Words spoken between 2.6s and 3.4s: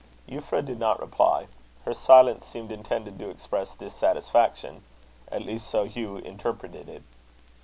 intended to